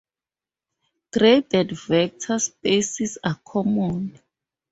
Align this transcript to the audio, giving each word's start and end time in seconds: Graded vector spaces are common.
Graded 1.13 1.73
vector 1.77 2.39
spaces 2.39 3.19
are 3.23 3.39
common. 3.45 4.17